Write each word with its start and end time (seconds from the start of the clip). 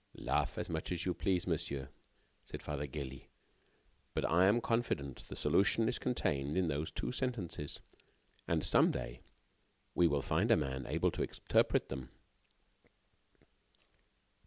"Laugh 0.17 0.57
as 0.57 0.67
much 0.67 0.91
as 0.91 1.05
you 1.05 1.13
please, 1.13 1.45
monsieur," 1.45 1.87
said 2.43 2.63
Father 2.63 2.87
Gélis, 2.87 3.27
"but 4.15 4.25
I 4.25 4.45
am 4.47 4.59
confident 4.59 5.19
the 5.27 5.35
solution 5.35 5.87
is 5.87 5.99
contained 5.99 6.57
in 6.57 6.69
those 6.69 6.89
two 6.89 7.11
sentences, 7.11 7.81
and 8.47 8.63
some 8.63 8.89
day 8.89 9.21
we 9.93 10.07
will 10.07 10.23
find 10.23 10.49
a 10.49 10.57
man 10.57 10.87
able 10.87 11.11
to 11.11 11.21
interpret 11.21 11.89
them." 11.89 12.09